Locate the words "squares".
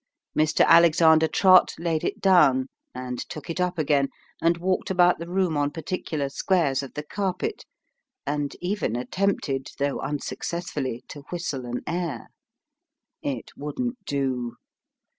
6.27-6.81